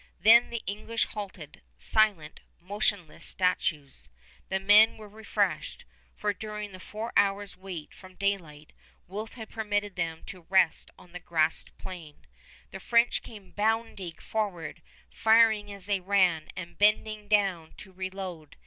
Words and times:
Then 0.19 0.49
the 0.49 0.63
English 0.65 1.05
halted, 1.05 1.61
silent, 1.77 2.39
motionless 2.59 3.23
statues. 3.23 4.09
The 4.49 4.59
men 4.59 4.97
were 4.97 5.07
refreshed, 5.07 5.85
for 6.15 6.33
during 6.33 6.71
the 6.71 6.79
four 6.79 7.13
hours' 7.15 7.55
wait 7.55 7.93
from 7.93 8.15
daylight, 8.15 8.73
Wolfe 9.07 9.33
had 9.33 9.51
permitted 9.51 9.95
them 9.95 10.23
to 10.25 10.47
rest 10.49 10.89
on 10.97 11.11
the 11.11 11.19
grassed 11.19 11.77
plain. 11.77 12.25
The 12.71 12.79
French 12.79 13.21
came 13.21 13.51
bounding 13.51 14.13
forward, 14.15 14.81
firing 15.11 15.71
as 15.71 15.85
they 15.85 15.99
ran, 15.99 16.49
and 16.55 16.79
bending 16.79 17.27
down 17.27 17.75
to 17.77 17.91
reload. 17.91 18.55